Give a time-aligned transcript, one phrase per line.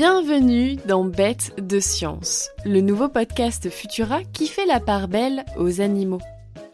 [0.00, 5.80] Bienvenue dans Bête de Science, le nouveau podcast Futura qui fait la part belle aux
[5.80, 6.20] animaux.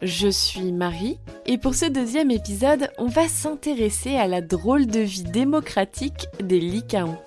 [0.03, 1.17] Je suis Marie
[1.47, 6.59] et pour ce deuxième épisode, on va s'intéresser à la drôle de vie démocratique des
[6.59, 7.17] lycaons.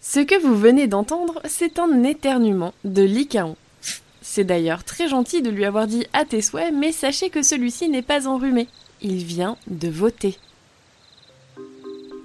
[0.00, 3.56] Ce que vous venez d'entendre, c'est un éternuement de lycaon.
[4.22, 7.90] C'est d'ailleurs très gentil de lui avoir dit à tes souhaits, mais sachez que celui-ci
[7.90, 8.68] n'est pas enrhumé.
[9.02, 10.38] Il vient de voter.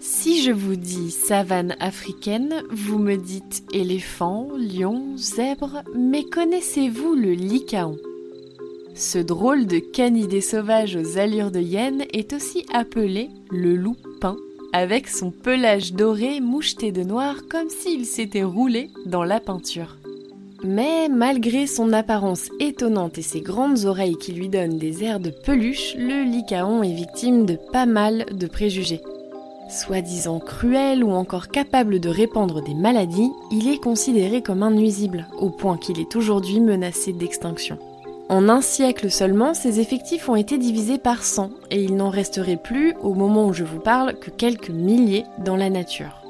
[0.06, 7.32] Si je vous dis savane africaine, vous me dites éléphant, lion, zèbre, mais connaissez-vous le
[7.32, 7.96] lycaon
[8.96, 14.36] Ce drôle de canidé sauvage aux allures de hyène est aussi appelé le loup peint,
[14.74, 19.96] avec son pelage doré moucheté de noir comme s'il s'était roulé dans la peinture.
[20.66, 25.30] Mais malgré son apparence étonnante et ses grandes oreilles qui lui donnent des airs de
[25.30, 29.00] peluche, le lycaon est victime de pas mal de préjugés.
[29.74, 35.28] Soi-disant cruel ou encore capable de répandre des maladies, il est considéré comme un nuisible,
[35.40, 37.80] au point qu'il est aujourd'hui menacé d'extinction.
[38.30, 42.62] En un siècle seulement, ses effectifs ont été divisés par 100 et il n'en resterait
[42.62, 46.22] plus, au moment où je vous parle, que quelques milliers dans la nature.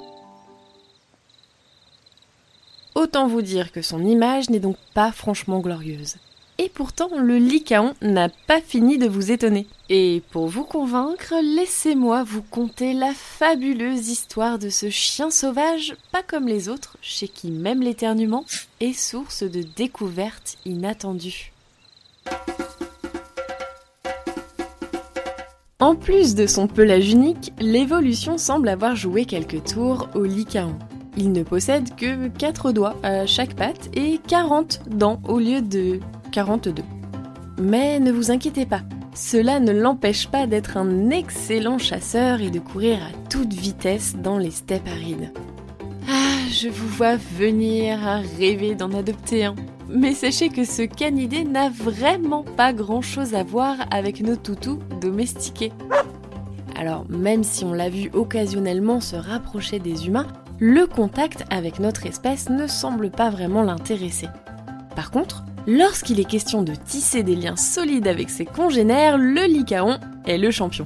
[2.95, 6.15] Autant vous dire que son image n'est donc pas franchement glorieuse.
[6.59, 9.67] Et pourtant, le Lycaon n'a pas fini de vous étonner.
[9.89, 16.21] Et pour vous convaincre, laissez-moi vous conter la fabuleuse histoire de ce chien sauvage, pas
[16.21, 18.45] comme les autres, chez qui même l'éternuement
[18.79, 21.51] est source de découvertes inattendues.
[25.79, 30.77] En plus de son pelage unique, l'évolution semble avoir joué quelques tours au Lycaon.
[31.17, 35.99] Il ne possède que 4 doigts à chaque patte et 40 dents au lieu de
[36.33, 36.83] 42.
[37.61, 38.81] Mais ne vous inquiétez pas,
[39.13, 44.39] cela ne l'empêche pas d'être un excellent chasseur et de courir à toute vitesse dans
[44.39, 45.31] les steppes arides.
[46.09, 49.55] Ah, je vous vois venir à rêver d'en adopter un.
[49.87, 54.79] Mais sachez que ce canidé n'a vraiment pas grand chose à voir avec nos toutous
[54.99, 55.71] domestiqués.
[56.75, 60.27] Alors, même si on l'a vu occasionnellement se rapprocher des humains,
[60.57, 64.27] le contact avec notre espèce ne semble pas vraiment l'intéresser.
[64.95, 69.97] Par contre, Lorsqu'il est question de tisser des liens solides avec ses congénères, le Lycaon
[70.25, 70.85] est le champion.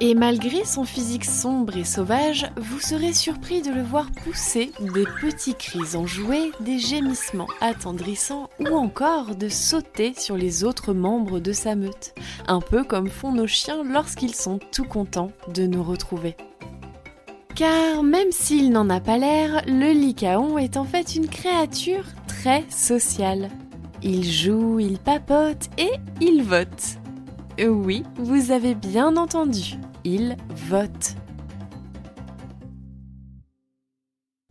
[0.00, 5.04] Et malgré son physique sombre et sauvage, vous serez surpris de le voir pousser des
[5.20, 11.52] petits cris enjoués, des gémissements attendrissants ou encore de sauter sur les autres membres de
[11.52, 12.14] sa meute,
[12.46, 16.36] un peu comme font nos chiens lorsqu'ils sont tout contents de nous retrouver.
[17.56, 22.64] Car même s'il n'en a pas l'air, le Lycaon est en fait une créature très
[22.70, 23.50] sociale.
[24.04, 26.98] Il joue, il papote et il vote.
[27.60, 29.74] Oui, vous avez bien entendu,
[30.04, 30.36] il
[30.68, 31.14] vote.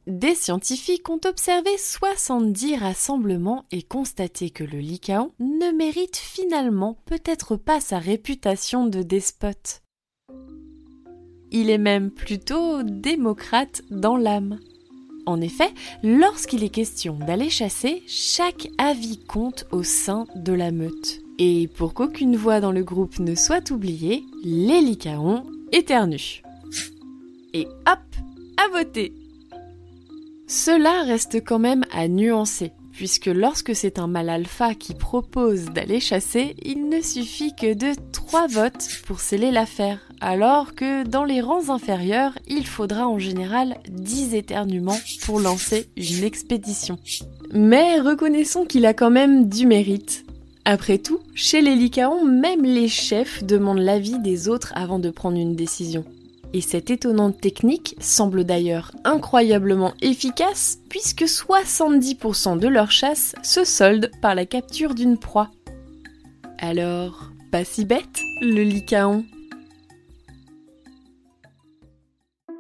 [0.07, 7.55] Des scientifiques ont observé 70 rassemblements et constaté que le Lycaon ne mérite finalement peut-être
[7.55, 9.81] pas sa réputation de despote.
[11.51, 14.59] Il est même plutôt démocrate dans l'âme.
[15.25, 15.69] En effet,
[16.03, 21.21] lorsqu'il est question d'aller chasser, chaque avis compte au sein de la meute.
[21.37, 26.41] Et pour qu'aucune voix dans le groupe ne soit oubliée, les lycaons éternuent.
[27.53, 27.99] Et hop,
[28.57, 29.13] à voter
[30.47, 35.99] Cela reste quand même à nuancer, puisque lorsque c'est un mâle alpha qui propose d'aller
[35.99, 41.41] chasser, il ne suffit que de trois votes pour sceller l'affaire, alors que dans les
[41.41, 46.99] rangs inférieurs, il faudra en général 10 éternuements pour lancer une expédition.
[47.51, 50.23] Mais reconnaissons qu'il a quand même du mérite.
[50.65, 55.39] Après tout, chez les Lycaons, même les chefs demandent l'avis des autres avant de prendre
[55.39, 56.05] une décision.
[56.53, 64.11] Et cette étonnante technique semble d'ailleurs incroyablement efficace puisque 70% de leur chasse se solde
[64.21, 65.49] par la capture d'une proie.
[66.57, 69.25] Alors, pas si bête, le Lycaon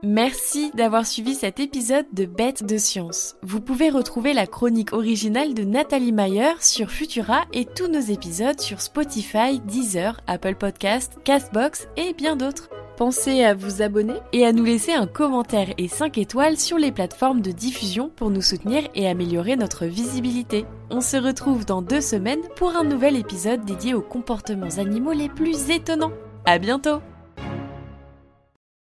[0.03, 3.35] Merci d'avoir suivi cet épisode de Bête de Science.
[3.43, 8.59] Vous pouvez retrouver la chronique originale de Nathalie Mayer sur Futura et tous nos épisodes
[8.59, 12.69] sur Spotify, Deezer, Apple Podcast, Castbox et bien d'autres.
[13.01, 16.91] Pensez à vous abonner et à nous laisser un commentaire et 5 étoiles sur les
[16.91, 20.67] plateformes de diffusion pour nous soutenir et améliorer notre visibilité.
[20.91, 25.29] On se retrouve dans deux semaines pour un nouvel épisode dédié aux comportements animaux les
[25.29, 26.11] plus étonnants.
[26.45, 27.01] À bientôt!